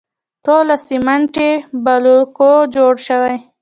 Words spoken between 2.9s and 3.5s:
شوي.